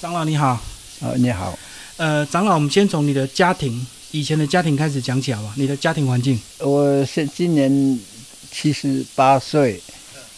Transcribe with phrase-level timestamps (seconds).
[0.00, 0.56] 长老你好，
[1.00, 1.58] 呃，你好，
[1.96, 5.52] 呃，长老，我们先从你的家庭以前的家庭开始讲起好吧？
[5.56, 7.98] 你的家庭环境，我是今年
[8.48, 9.82] 七十八岁，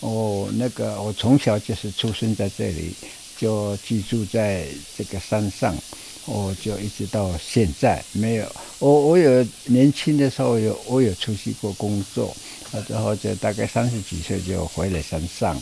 [0.01, 2.95] 我那个我从小就是出生在这里，
[3.37, 5.77] 就居住在这个山上，
[6.25, 12.35] 我就一直到现在没有，我我有年轻的时候有我有出去过工作，
[12.73, 15.55] 呃，然后就大概三十几岁就回来山上，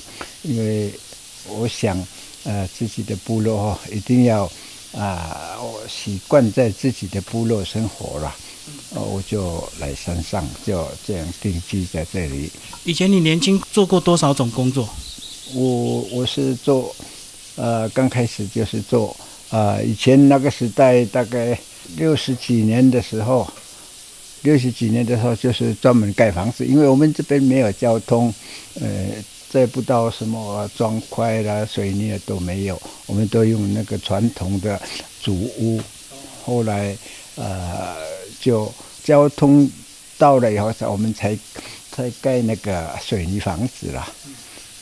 [0.45, 0.93] 因为
[1.49, 2.01] 我想。
[2.45, 4.51] 呃，自己的部落哦，一定要
[4.93, 8.35] 啊，我习惯在自己的部落生活了，
[8.95, 12.51] 哦，我就来山上，就这样定居在这里。
[12.85, 14.89] 以前你年轻做过多少种工作？
[15.53, 16.95] 我我是做，
[17.57, 19.15] 呃，刚开始就是做，
[19.51, 21.59] 啊，以前那个时代大概
[21.97, 23.47] 六十几年的时候，
[24.43, 28.33] 六十几年的时候就是专门盖房子，因为我们这边没有交通，
[28.81, 28.89] 呃。
[29.51, 34.81] 再不到什么砖块啦、水泥都没有，我们都用那个传统的
[35.23, 35.81] 竹屋。
[36.45, 36.97] 后来，
[37.37, 37.97] 呃，
[38.41, 39.71] 就交通
[40.19, 41.39] 到了以后，我们才
[41.91, 44.07] 才盖那个水泥房子了。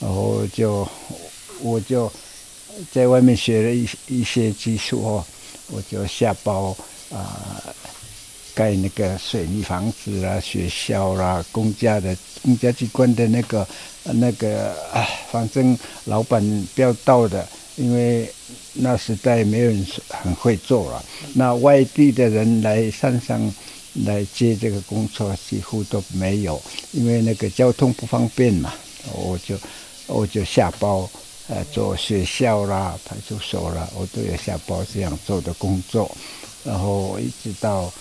[0.00, 0.86] 然后就
[1.60, 2.12] 我就
[2.92, 5.24] 在外面学了一一些技术哦，
[5.68, 6.76] 我就下包
[7.10, 7.62] 啊。
[8.56, 13.68] 盖那个水泥房子啦、学校啦、公家的公家机关的那个
[14.04, 17.46] 那个啊，反正老板标到的，
[17.76, 18.26] 因为
[18.72, 21.04] 那时代没有人很会做了。
[21.34, 23.54] 那外地的人来山上
[24.06, 26.58] 来接这个工作几乎都没有，
[26.92, 28.72] 因为那个交通不方便嘛。
[29.12, 29.54] 我就
[30.06, 31.06] 我就下包
[31.48, 36.10] 呃做学校啦、派出所啦，我都有下包这样做的工作，
[36.64, 37.92] 然后一直到。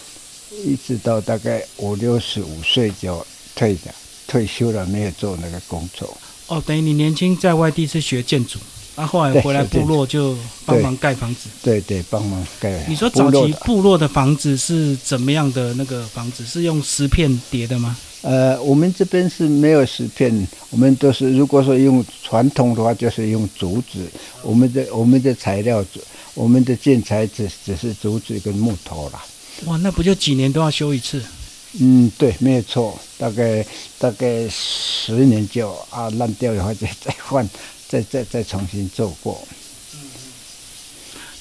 [0.65, 3.93] 一直到大概五六十五岁就退的，
[4.27, 6.17] 退休了，没有做那个工作。
[6.47, 8.59] 哦，等于你年轻在外地是学建筑，
[8.95, 11.49] 啊，后来回来部落就帮忙盖房子。
[11.63, 12.85] 对对，帮忙盖。
[12.87, 15.73] 你说早期部落的房子是怎么样的？
[15.73, 17.97] 那个房子是用石片叠的吗？
[18.21, 23.99] 呃，我们这边是没有石片，我们都是如果说用传统的话，就是用竹子。
[24.41, 25.83] 我们的我们的材料，
[26.33, 29.21] 我们的建材只只是竹子跟木头了。
[29.65, 31.23] 哇，那不就几年都要修一次？
[31.79, 33.65] 嗯，对，没有错，大概
[33.97, 37.47] 大概十年就啊烂掉以后再再换，
[37.87, 39.41] 再再再重新做过。
[39.93, 39.99] 嗯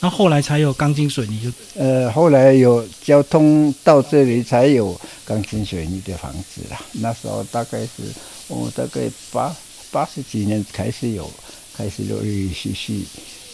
[0.01, 1.51] 那后来才有钢筋水泥就？
[1.81, 6.79] 呃，后来有交通到这里才有钢筋水泥的房子了。
[6.93, 8.03] 那时候大概是
[8.49, 9.01] 我大概
[9.33, 9.57] 八
[9.91, 11.31] 八十几年开始有，
[11.75, 12.23] 开始陆陆
[12.53, 13.05] 续续。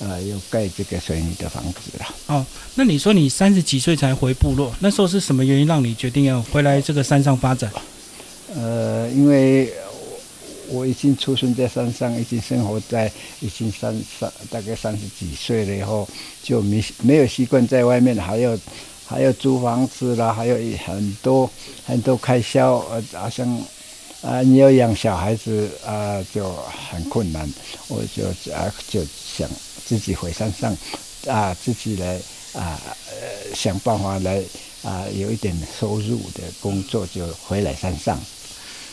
[0.00, 2.06] 啊，要盖这个水泥的房子了。
[2.27, 2.44] 哦，
[2.75, 7.71] 那你说你三十几岁才回部落，那时候是什么原因让你决定要回来这个山上发展？
[8.55, 9.71] 呃，因为
[10.69, 16.09] 我已经出生在山上，已经生活在已经三三大概三十几岁了以后，
[16.43, 18.59] 就没没有习惯在外面，还要
[19.06, 21.50] 还要租房子啦，还有很多
[21.84, 23.47] 很多开销，呃，好像
[24.22, 26.50] 啊，你要养小孩子啊，就
[26.91, 27.47] 很困难，
[27.88, 28.25] 我就
[28.55, 29.49] 啊就想。
[29.90, 30.72] 自己回山上，
[31.26, 32.14] 啊，自己来
[32.52, 32.78] 啊，
[33.08, 34.40] 呃，想办法来
[34.84, 38.16] 啊，有一点收入的工作，就回来山上。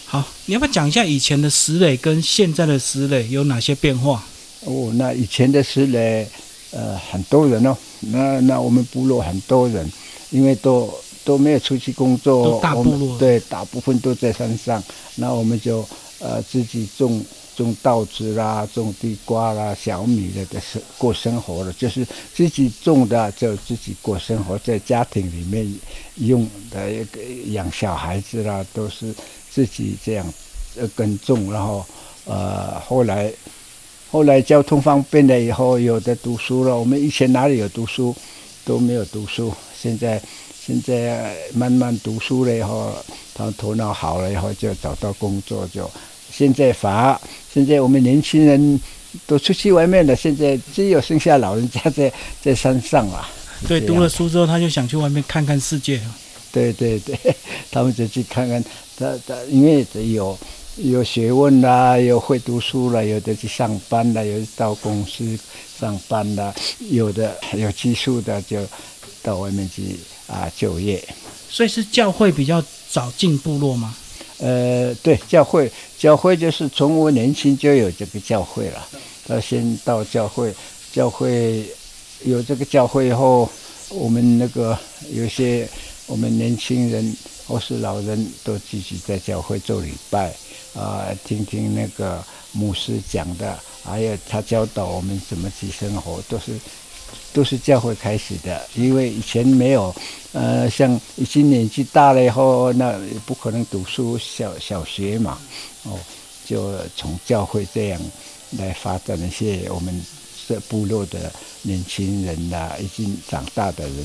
[0.06, 4.26] 好，你要不要讲一下以前的石垒跟现在的石垒有哪些变化？
[4.62, 6.28] 哦，那以前的石垒，
[6.72, 9.88] 呃，很多人哦，那那我们部落很多人，
[10.32, 10.92] 因为都
[11.24, 14.84] 都没有出去工作，大部落对，大部分都在山上，
[15.14, 15.88] 那我们就
[16.18, 17.24] 呃自己种。
[17.58, 25.68] 种稻子啦，种地瓜啦，小米的的生过生活了，就是自己种的就自己过生活，在家庭里面
[26.18, 26.92] 用的
[27.48, 29.12] 养小孩子啦，都是
[29.50, 30.34] 自己这样
[30.80, 31.84] 呃耕种，然后
[32.26, 33.34] 呃后来
[34.12, 36.78] 后来交通方便了以后，有的读书了。
[36.78, 38.16] 我们以前哪里有读书
[38.64, 40.22] 都没有读书，现在
[40.64, 42.94] 现在慢慢读书了以后，
[43.34, 45.90] 他头脑好了以后就找到工作就。
[46.32, 47.20] 现在反而，
[47.54, 48.80] 现在我们年轻人
[49.26, 52.12] 都出去外面了，现在只有剩下老人家在
[52.42, 53.28] 在山上了。
[53.68, 56.00] 对，读了书之后，他就想去外面看看世界。
[56.52, 57.18] 对对对，
[57.72, 58.64] 他们就去看看，
[58.98, 60.38] 他他因为有
[60.78, 65.38] 有学问啦，有会读书了，有的去上班了，有到公司
[65.80, 66.54] 上班了，
[66.90, 68.66] 有的有技术的就
[69.24, 69.98] 到外面去
[70.28, 71.04] 啊就业。
[71.50, 73.96] 所以是教会比较早进部落吗？
[74.40, 78.88] 呃，对，教会，教会就是从我年轻就有这个教会了。
[79.28, 80.54] 他先到教会，
[80.92, 81.66] 教会
[82.24, 83.50] 有这个教会以后，
[83.90, 84.78] 我们那个
[85.12, 85.68] 有些
[86.06, 87.16] 我们年轻人
[87.48, 90.34] 或是老人都继续在教会做礼拜
[90.74, 96.54] 啊，听听那个牧师讲的，还有他教导我们怎么去生活，都是
[97.34, 99.94] 都是教会开始的，因为以前没有，
[100.32, 105.38] 呃，像已经年纪大了以后，那也不可能读书小小学嘛，
[105.84, 106.00] 哦，
[106.46, 108.02] 就从教会这样
[108.58, 110.06] 来发展一些我们
[110.48, 111.32] 这部落的
[111.62, 113.96] 年轻人呐、已经长大的人。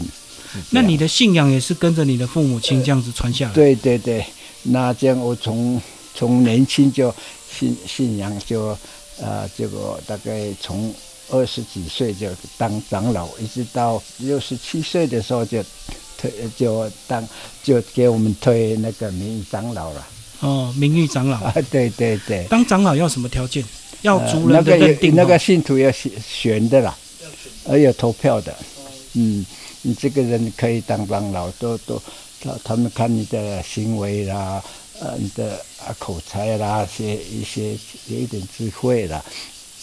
[0.69, 3.55] 那你的信仰也是跟着你的父母亲这样子传下来？
[3.55, 4.23] 对对对，
[4.65, 5.81] 那这样我从
[6.15, 7.15] 从年轻就
[7.51, 8.77] 信信仰就
[9.19, 10.93] 呃，这个大概从
[11.33, 15.65] 二十几岁就当长老，一直到六十七岁的时候就
[16.17, 17.27] 退就当
[17.65, 20.07] 就给我们推那个名誉长老了。
[20.41, 21.39] 哦，名誉长老。
[21.39, 23.65] 啊， 对对对，当长老要什么条件？
[24.03, 26.97] 要呃族人的定、那个哦信徒要选选的啦，
[27.69, 28.53] 而有投票的。
[29.15, 29.47] 嗯，
[29.83, 32.03] 你这个人可以当长老，都都
[32.41, 34.61] 他他们看你的行为啦，
[34.99, 35.55] 呃，你的
[35.87, 39.25] 啊口才啦，些一些有一点智慧啦，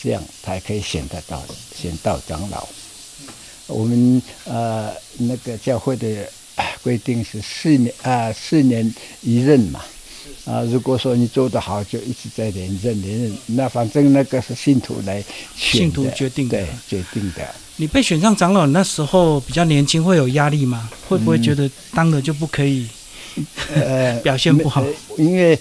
[0.01, 1.43] 这样才可以选得到
[1.75, 2.67] 选到长老。
[3.67, 6.07] 我们呃那个教会的
[6.55, 9.81] 啊规定是四年啊四年一任嘛。
[10.45, 13.37] 啊，如果说你做得好，就一直在连任连任。
[13.47, 15.23] 那反正那个是信徒来
[15.55, 17.47] 选信徒决定的对，决定的。
[17.75, 20.89] 你被选上长老，那时候比较年轻，会有压力吗？
[21.07, 22.87] 会不会觉得当了就不可以？
[23.75, 25.57] 呃， 表现不好呃因为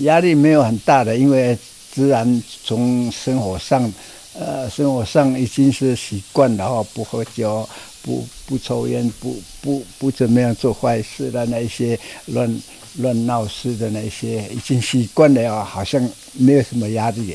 [0.00, 1.56] 压力没有很大的，因为
[1.96, 3.90] 自然从生活上，
[4.38, 7.66] 呃，生活上已经是习惯了哈，不喝酒，
[8.02, 12.62] 不不抽烟，不不不怎么样做坏事的那一些乱
[12.98, 17.34] 乱闹事的那些，已经习惯了啊，好像没有什么压力。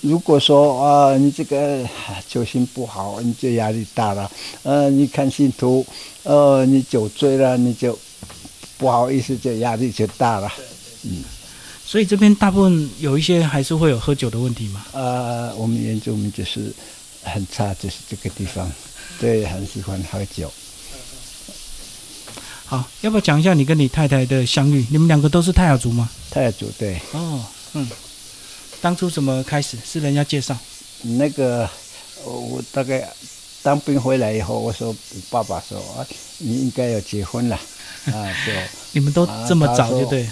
[0.00, 1.86] 如果说啊，你这个
[2.26, 4.30] 酒心不好，你就压力大了。
[4.62, 5.84] 呃，你看信徒，
[6.22, 7.98] 呃，你酒醉了，你就
[8.78, 10.50] 不好意思，就压力就大了。
[11.04, 11.22] 嗯
[11.88, 14.84] 所以这边大部分有一些还是会有喝酒的问题嘛。
[14.92, 16.70] 呃，我们原住民就是
[17.22, 18.70] 很差，就是这个地方，
[19.18, 20.52] 对，很喜欢喝酒。
[22.66, 24.84] 好，要不要讲一下你跟你太太的相遇？
[24.90, 26.10] 你们两个都是泰雅族吗？
[26.30, 27.42] 泰雅族对，哦，
[27.72, 27.88] 嗯，
[28.82, 29.78] 当初怎么开始？
[29.82, 30.54] 是人家介绍？
[31.00, 31.66] 那个
[32.22, 33.10] 我我大概
[33.62, 34.94] 当兵回来以后，我说
[35.30, 36.06] 爸爸说啊，
[36.36, 37.56] 你应该要结婚了
[38.12, 38.52] 啊，就
[38.92, 40.28] 你们都这么早就对？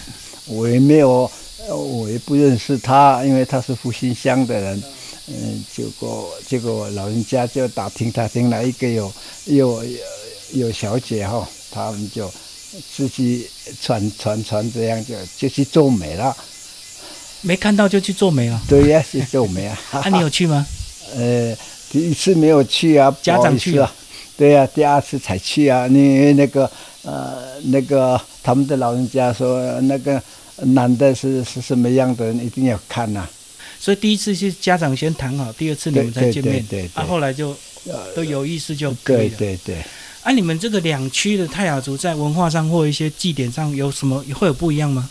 [0.48, 1.30] 我也没有，呃
[1.74, 4.82] 我也不认识他，因为他是复兴乡的人。
[5.28, 9.12] 嗯，结果结果老人家就打听打听哪一个有
[9.46, 9.98] 有有
[10.52, 12.30] 有小姐哈、他们就
[12.94, 13.44] 自己
[13.82, 16.36] 传传传这样就就去做媒了。
[17.42, 18.62] 没看到就去做媒了。
[18.68, 19.78] 对呀，去做媒啊。
[19.90, 20.64] 啊，你有去吗？
[21.16, 21.56] 呃，
[21.90, 23.92] 第一次没有去啊，家长去了。
[24.36, 25.86] 对呀、第二次才去啊。
[25.88, 26.70] 你那个
[27.02, 30.22] 呃，那个他们的老人家说，那个
[30.64, 33.28] 男的是是什么样的人，一定要看呐、
[33.78, 36.64] 所以第一次是家长先谈好，第二次你们再见面。
[36.66, 37.50] 对对对啊，后来就
[37.86, 39.58] 呃都有意思就可以对了。
[39.64, 39.84] 对对，
[40.22, 45.08] 啊，你们这个两区的泰雅族在文化上或一些祭典上有什么会有不一样吗？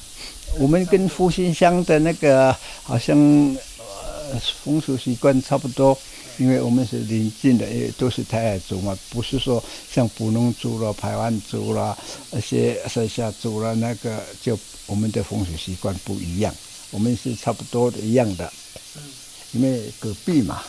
[0.58, 5.98] 我们跟复兴乡的那个好像呃风俗习惯差不多，
[6.38, 9.62] 因为我们是邻近的，也都是泰雅族嘛，不是说
[9.92, 11.98] 像布农族了、排湾族了、
[12.32, 16.54] 那些塞夏族了，那个就我们的风俗习惯不一样，
[16.92, 18.52] 我们是差不多的一样的，
[19.54, 20.62] 因为隔壁嘛，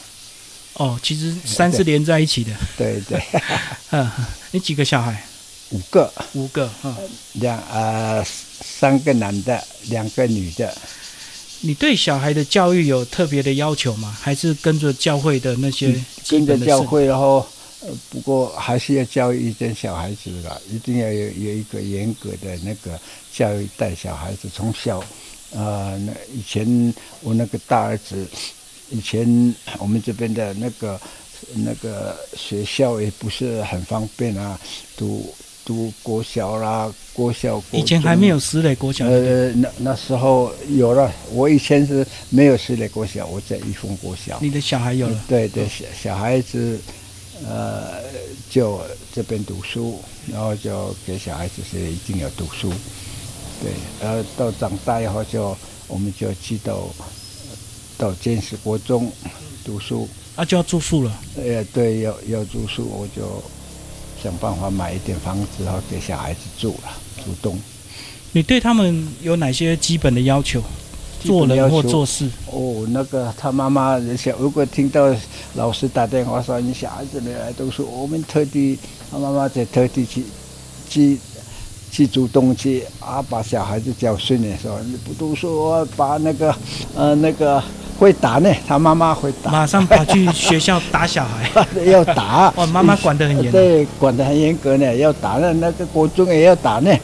[0.74, 2.52] 哦，其实山是连在一起的。
[2.76, 3.22] 对对，
[3.90, 4.10] 嗯，
[4.52, 5.24] 你几个小孩？
[5.70, 6.70] 五个，五个。
[6.84, 6.96] 嗯，
[7.34, 10.72] 两呃三个男的，两个女的，
[11.60, 14.16] 你对小孩的教育有特别的要求吗？
[14.20, 15.92] 还是跟着教会的那些
[16.22, 16.66] 基跟着？
[16.66, 17.46] 教会，然后
[17.82, 22.98] 呃，不过还是要教育一点小孩子啦，一定要有有一个严格的那个
[23.32, 25.02] 教育带小孩子，从小，
[25.50, 28.26] 呃，那以前我那个大儿子，
[28.90, 30.98] 以前我们这边的那个
[31.54, 34.58] 那个学校也不是很方便啊，
[34.96, 39.04] 读读国小啦，国小国以前还没有私立国小。
[39.06, 44.38] 呃，那那时候有了，我以前是没有私立国小，我在益丰国小。
[44.40, 45.24] 你的小孩有了。
[45.28, 46.80] 对对，小小孩子，
[47.44, 48.02] 呃，
[48.48, 48.80] 就
[49.12, 50.00] 这边读书，
[50.32, 52.72] 然后就给小孩子是一定要读书，
[53.60, 56.88] 对，然后到长大以后就我们就去到
[57.98, 59.12] 到建设国中
[59.64, 61.12] 读书，啊，就要住宿了。
[61.36, 63.42] 呃，对，要要住宿，我就
[64.22, 66.92] 想办法买一点房子，然后给小孩子住了，
[67.24, 67.58] 住栋。
[68.32, 70.62] 你对他们有哪些基本的要求？
[71.26, 72.28] 做人或做事？
[72.50, 75.14] 哦，那个他妈妈小，如果听到
[75.54, 78.78] 老师打电话说你小孩子没来读书，我们特地
[79.10, 80.24] 他妈妈在特地去
[80.88, 81.18] 去
[81.90, 86.54] 去主动去啊，把小孩子教训的时候，你不读书，我把那个
[86.94, 87.62] 呃那个
[87.98, 91.50] 会打呢，他妈妈会打，马上跑去学校 打小孩，
[91.84, 92.52] 要打。
[92.56, 93.50] 哇，妈妈管得很严。
[93.50, 96.94] 对，管得很严格呢，要打呢那个国中也要打呢。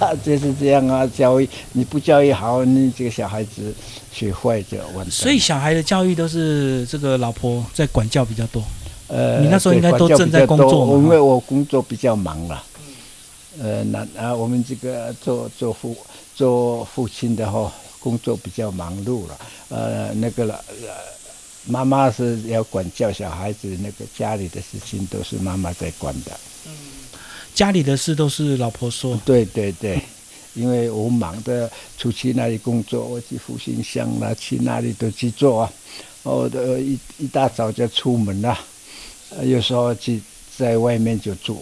[0.00, 3.74] 呃， 就是这样啊，教育你不教育好，你这个小孩子
[4.12, 5.10] 学坏就完蛋。
[5.10, 8.62] 所以小孩的教育都是这个老婆在管教比较多。
[9.08, 10.92] 呃，你那时候应该都正在工作嘛？
[11.02, 12.62] 因为我工作比较忙了。
[13.60, 15.96] 呃，那啊，我们这个做做父
[16.34, 19.38] 做父亲的哈，工作比较忙碌了。
[19.70, 20.86] 呃，那个了，呃
[21.66, 26.30] 妈妈是要管教小孩子，那个家里的事情都是妈妈在管的。
[26.66, 26.72] 嗯，
[27.58, 29.20] 家里的事都是老婆说。
[29.24, 30.00] 对对对，
[30.54, 35.72] 因为我忙的出去那里工作，我去复兴乡啦，去哪里都去做啊。
[36.22, 38.56] 我的一一大早就出门了，
[39.42, 40.22] 有时候去
[40.56, 41.60] 在外面就住。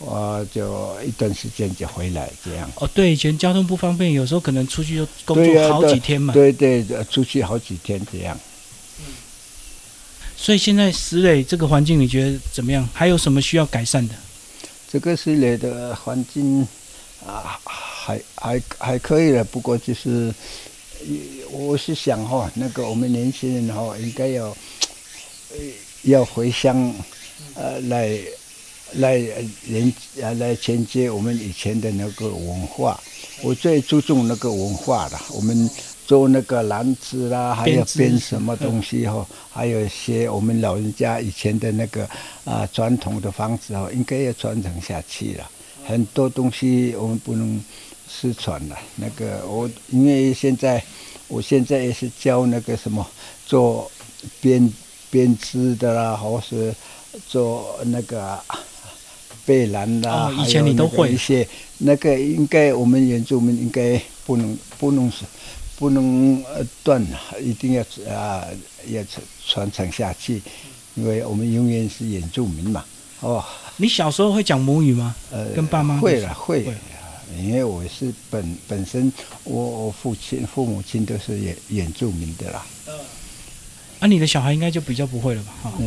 [0.00, 2.68] 我就一段时间就回来，这样。
[2.80, 6.34] 哦，对，以前交通不方便，有时候可能出去就工作好几天嘛。
[6.34, 8.36] 对对，出去好几天这样。
[8.98, 9.04] 嗯。
[10.36, 12.88] 所以现在石磊这个环境，你觉得怎么样？
[12.92, 14.14] 还有什么需要改善的？
[14.90, 16.66] 这个系列的环境
[17.24, 19.44] 啊，还还还可以了。
[19.44, 20.34] 不过就是，
[21.52, 24.56] 我是想哈，那个我们年轻人哈，应该要
[26.02, 26.92] 要回乡，
[27.54, 28.18] 呃，来。
[28.94, 29.18] 来
[29.66, 29.86] 连
[30.20, 33.00] 啊来承接我们以前的那个文化，
[33.40, 35.16] 我最注重那个文化的。
[35.28, 35.70] 我们
[36.10, 42.04] 做那个篮子啦，还有编什么东西哈，还有一些我们老人家以前的那个
[42.44, 45.48] 啊传统的方式哦，应该要传承下去了。
[45.86, 47.62] 很多东西我们不能
[48.08, 48.76] 失传了。
[48.96, 50.82] 那个我因为现在
[51.28, 53.08] 我现在也是教那个什么
[53.46, 53.88] 做
[54.40, 54.68] 编
[55.12, 56.74] 编织的啦，或是
[57.28, 58.36] 做那个。
[59.46, 61.48] 贝兰啦，以前你都会一些，
[61.78, 65.10] 那个应该我们原住民应该不能不能
[65.80, 67.02] 不能呃断，
[67.40, 68.44] 一定要啊
[68.90, 70.42] 要传传承下去，
[70.94, 72.84] 因为我们永远是原住民嘛。
[73.20, 73.42] 哦，
[73.78, 75.14] 你小时候会讲母语吗？
[75.32, 76.66] 呃，跟爸妈会了会，
[77.38, 79.10] 因为我是本本身
[79.44, 79.56] 我
[79.86, 82.66] 我父亲父母亲都是原原住民的啦。
[84.00, 85.72] 啊，你的小孩应该就比较不会了吧？
[85.80, 85.86] 呃，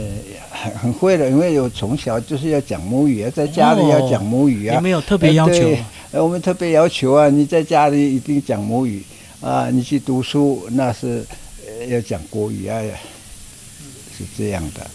[0.49, 4.73] 很很会的，因为有从小就是要讲母语啊，在家里要讲母语啊。
[4.73, 5.77] 有没有特别要求？
[6.11, 9.03] 呃，我们特别要求啊，你在家里一定讲母语
[9.43, 11.25] 啊，你去读书那是
[11.89, 12.81] 要讲国语啊，
[14.17, 14.89] 是这样的。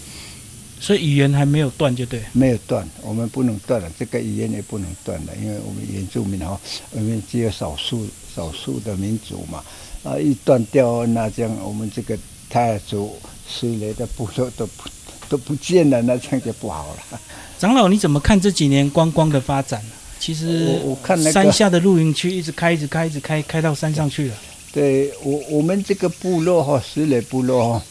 [0.81, 2.23] 所以语言还没有断，就对。
[2.33, 6.59] 没有断，我们不能断了，这个语言也不能断了，因为我们原住民哈，
[6.93, 9.63] 我们只有少数少数的民族嘛，
[10.03, 12.19] 啊，一断掉，那这样我们这个。
[12.51, 13.15] 太祖
[13.47, 14.89] 石雷的部落都不
[15.29, 17.21] 都不见了，那这样就不好了。
[17.61, 19.85] 长老，你怎么看这几年观光的发展？
[20.29, 24.35] 其实我看山下的露营区一直开，一直开，一直开，开到山上去了。
[24.71, 27.83] 对我，我们这个部落哈，石垒部落哈，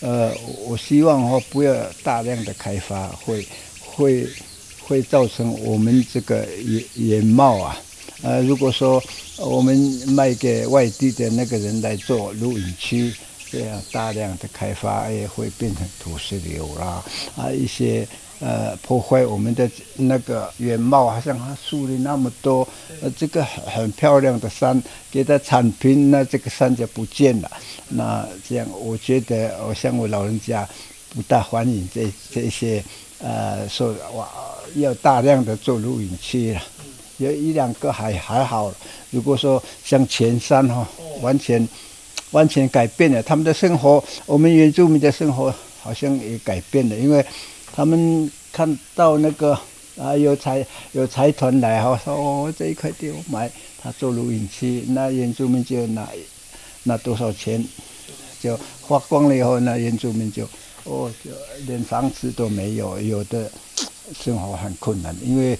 [0.00, 0.32] 呃，
[0.66, 1.72] 我希望哈不要
[2.02, 3.46] 大量的开发，会
[3.80, 4.26] 会
[4.82, 7.78] 会造成我们这个原原貌啊。
[8.22, 9.00] 呃，如果说
[9.38, 13.14] 我们卖给外地的那个人来做露营区。
[13.52, 17.04] 这样大量的开发也会变成土石流啦，
[17.36, 18.04] 啊，一些
[18.44, 22.68] 呃破坏我们的那个原貌，好像树林那么多，
[23.00, 27.50] 呃，这个很很漂亮的山给它铲平，那这个山就不见了。
[27.88, 30.68] 那这样我觉得，我像我老人家
[31.14, 32.84] 不大欢迎这这些
[33.18, 34.28] 呃说哇
[34.74, 36.60] 要大量的做露营区了，
[37.16, 38.70] 有一两个还还好。
[39.10, 40.86] 如果说像前山哈，
[41.22, 41.66] 完全。
[42.30, 47.24] 完全改变了他们的生活，我们原住民的生活好像也改变了，因为
[47.76, 49.58] 他们看到那个
[49.98, 53.50] 啊有财有财团来哈，说哦这一块地我买，
[53.82, 56.08] 他做录音区，那原住民就拿
[56.84, 57.64] 拿多少钱，
[58.40, 60.44] 就花光了以后，那原住民就
[60.84, 61.32] 哦就
[61.66, 63.50] 连房子都没有，有的
[64.22, 65.58] 生活很困难，因为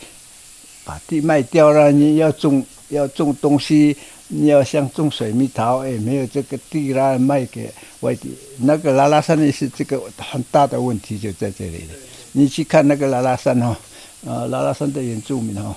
[0.84, 3.96] 把地卖掉了，你要种要种东西。
[4.28, 8.34] 你要像种水蜜桃，哎，没有这个地啦，卖给外地。
[8.58, 11.94] 那个拉拉山也是这个很大的问题，就在这里了。
[12.32, 13.78] 你去看那个拉拉山哈，
[14.26, 15.76] 啊，拉拉山的原住民哈，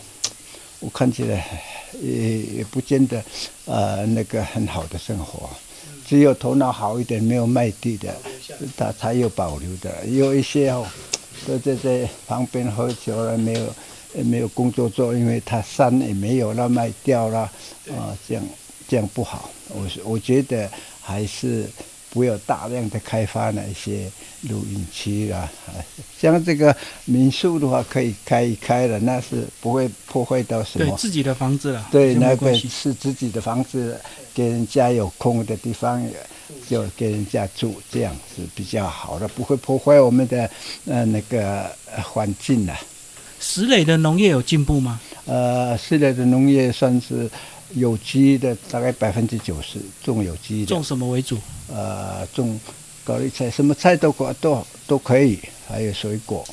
[0.79, 1.45] 我看起来
[2.01, 3.17] 也也不见得
[3.65, 5.49] 啊，那个很好的生活。
[6.07, 8.15] 只有头脑好一点，没有卖地的，
[8.77, 10.05] 他才有保留的。
[10.05, 10.85] 有一些哦，
[11.45, 13.67] 都在在旁边喝酒了，没有。
[14.13, 17.39] 也没有工作做，因为他山也没有了，卖掉了，
[17.89, 18.43] 啊，这样
[18.87, 19.49] 这样不好。
[19.69, 20.69] 我我觉得
[21.01, 21.69] 还是
[22.09, 24.09] 不要大量的开发那些
[24.43, 25.49] 露营区啦。
[26.17, 30.85] 像这个民宿的话，可以开一开了，那是不会破坏到什么。
[30.85, 31.87] 对自己的房子了。
[31.91, 33.99] 对，那个是自己的房子，
[34.33, 36.01] 给人家有空的地方
[36.67, 40.49] 就给人家住，这样是比较好的，不会破坏我们的
[40.85, 41.69] 呃那个
[42.03, 42.73] 环境的。
[43.39, 44.99] 石磊的农业有进步吗？
[45.25, 47.29] 呃，石磊的农业算是
[47.75, 50.65] 有机的，大概百分之九十种有机的。
[50.67, 51.37] 种什么为主？
[51.69, 52.59] 呃，种
[53.03, 56.45] 高丽菜，什么菜都可都都可以，还有水果。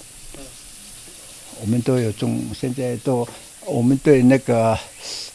[1.61, 3.27] 我们都有种，现在都
[3.65, 4.79] 我们对那个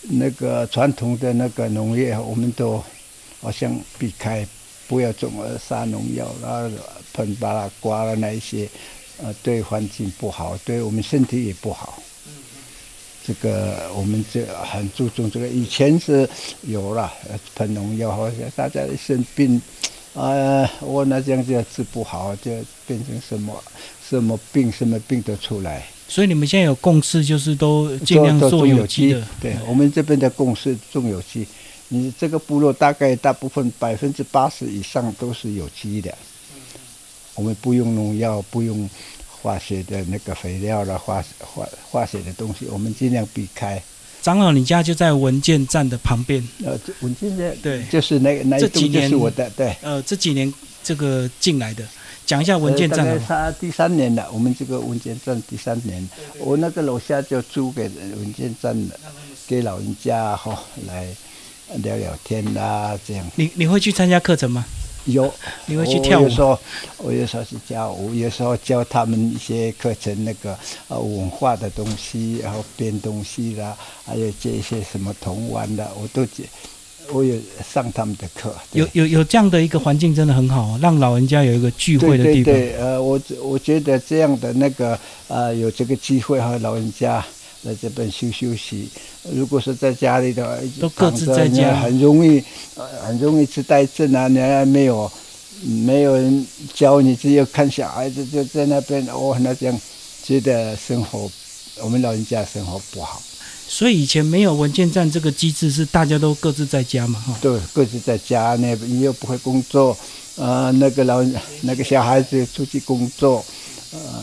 [0.02, 2.84] 那个传统的那个农业，我们都
[3.42, 4.46] 好像避开，
[4.88, 6.70] 不要种杀农药啦、
[7.14, 8.70] 喷巴拉瓜啦那一些。
[9.22, 12.02] 呃，对环境不好，对我们身体也不好。
[13.26, 15.48] 这个我们这很注重这个。
[15.48, 16.28] 以前是
[16.62, 17.12] 有了
[17.54, 19.62] 喷农药，好像大家一生病，
[20.14, 22.52] 呃，我那这样就治不好，就
[22.88, 23.64] 变成什么
[24.10, 25.86] 什么病，什么病都出来。
[26.08, 29.22] 所以你们现在有共识，就是都尽量做有机的。
[29.40, 31.46] 对我们这边的共识，种有机。
[31.90, 36.18] 你这个部落大概大部分百分之八十以上都是有机的。
[37.40, 38.90] 我们不用农药，不用
[39.30, 43.82] 化学的那个肥料了，化化化学的东西，我们尽量避开。
[44.22, 46.46] 长老，你家就在文件站的旁边。
[46.66, 49.74] 呃，文件站对，就是那那几年是我的对。
[49.82, 50.54] 呃，这几年
[50.84, 51.86] 这个进来的，
[52.26, 53.18] 讲一下文件站。
[53.26, 56.06] 他第三年了，我们这个文件站第三年，
[56.40, 59.00] 我那个楼下就租给文件站的，
[59.48, 61.08] 给老人家哈来
[61.76, 63.26] 聊聊天啦，这样。
[63.38, 64.66] 你你会去参加课程吗？
[65.06, 65.34] 有，
[65.66, 66.24] 你会去跳舞？
[66.24, 66.60] 有时候
[66.98, 73.76] 我有时候是教舞，有时候教他们一些课程，那个呃文化的东西，然后编东西啦，
[74.06, 76.44] 还有接一些什么童玩的，我都接。
[77.12, 77.36] 我有
[77.68, 78.54] 上他们的课。
[78.74, 82.44] 有有有这样的一个环境，真的很好，让老人家有一个聚会的地方。
[82.44, 87.26] 对对对，呃，我我觉得这样的那个呃，有这个机会和老人家。
[87.62, 88.88] 在这边休休息，
[89.34, 92.42] 如果是在家里的话，都各自在家，很容易，
[93.06, 94.30] 很容易痴呆症啊！
[94.30, 95.12] 你还没有，
[95.64, 99.82] 没有人教你，只有看小孩子就在那边哦，那这样
[100.24, 101.30] 觉得生活，
[101.82, 103.22] 我们老人家生活不好。
[103.68, 107.20] 所以以前没有文件站这个机制，是大家都各自在家嘛？
[107.20, 109.96] 哈，对，各自在家，那你又不会工作，
[110.38, 111.22] 呃，那个老
[111.64, 113.44] 那个小孩子出去工作，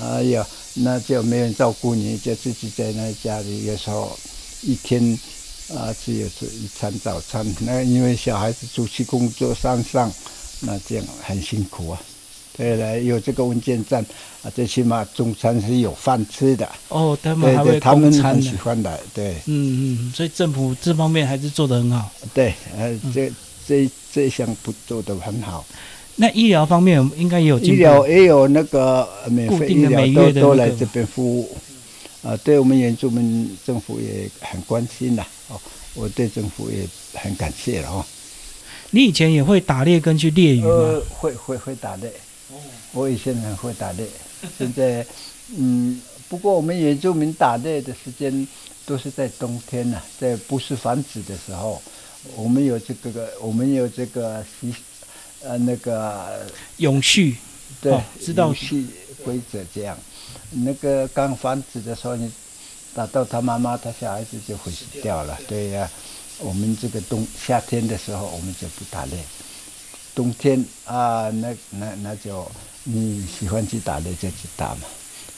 [0.02, 0.46] 哎呀。
[0.78, 3.64] 那就没人照顾你，就自己在那家里。
[3.64, 4.16] 有时候
[4.62, 5.18] 一天
[5.74, 7.46] 啊，只有吃一餐早餐。
[7.60, 10.12] 那因为小孩子出去工作山上，
[10.60, 12.00] 那这样很辛苦啊。
[12.56, 14.04] 对了，有这个文件站
[14.42, 16.66] 啊，最起码中餐是有饭吃的。
[16.88, 19.34] 哦，他们还会他们很喜欢的，对。
[19.46, 22.10] 嗯嗯，所以政府这方面还是做得很好。
[22.32, 23.30] 对，呃，这
[23.66, 25.64] 这这一项不做得很好。
[26.18, 31.56] 那医疗方面应该也有医疗也有那个免费医疗都都来这边服务，
[32.22, 35.22] 啊，对我们原住民政府也很关心呐。
[35.48, 35.60] 哦，
[35.94, 38.04] 我对政府也很感谢了哦。
[38.90, 40.68] 你以前也会打猎跟去猎鱼吗？
[40.68, 42.08] 呃，会会会打猎。
[42.50, 42.56] 哦，
[42.94, 44.06] 我以前很会打猎。
[44.56, 45.04] 现在，
[45.54, 46.00] 嗯，
[46.30, 48.48] 不过我们原住民打猎的时间
[48.86, 51.82] 都是在冬天呐，在不是繁殖的时候，
[52.36, 54.74] 我们有这个个，我们有这个习。
[55.46, 56.44] 呃，那个
[56.78, 57.36] 永续，
[57.80, 58.86] 对，知道续
[59.24, 59.96] 规则这样。
[60.50, 62.30] 那个刚繁殖的时候，你
[62.94, 65.38] 打到他妈妈，他小孩子就会死掉了。
[65.46, 65.88] 对呀，
[66.38, 69.18] 我们这个冬夏天的时候，我们就不打猎。
[70.14, 72.50] 冬天啊，那那那就
[72.84, 74.80] 你喜欢去打猎就去打嘛，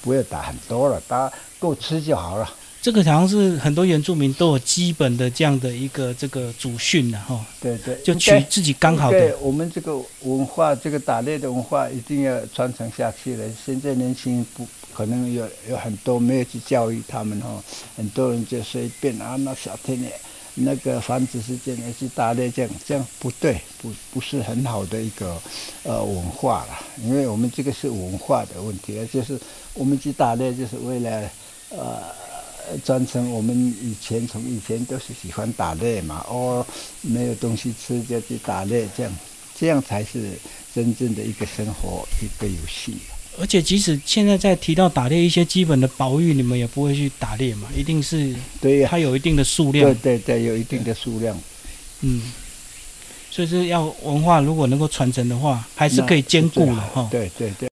[0.01, 2.49] 不要打很多了，打够吃就好了。
[2.81, 7.45] 这个好像是很多原住民都有基本的这样的一个这个祖训的哈。
[7.61, 9.37] 对对，就取自己刚好的。
[9.38, 13.45] 我们这个文化，这个打猎的文化一定要传承下去了。
[13.67, 17.62] 现在年轻人不可能有有很多没有去教育他们哦，
[17.97, 20.09] 很多人就随便啊，那小天的
[20.55, 25.37] 那个繁殖时间要去打猎，这样这样不对，不不是很好的一个
[25.83, 26.79] 呃文化了。
[27.03, 29.37] 因为我们这个是文化的问题，就是
[29.75, 31.29] 我们去打猎就是为了
[31.71, 32.28] 呃。
[32.85, 36.66] 传承我们以前从以前都是喜欢打猎嘛，哦，
[37.02, 39.16] 没有东西吃就去打猎，这样
[39.59, 40.33] 这样才是
[40.74, 42.94] 真正的一个生活一个游戏。
[43.40, 51.40] 而且即使现在在提到打猎一些基本的保育，你们也不会去打猎嘛，一定是对呀，它有一定的数量，对对对，有一定的数量，
[52.00, 52.33] 嗯，
[53.31, 57.66] 所以是要文化如果能够传承的话，还是可以兼顾的哈，对对对。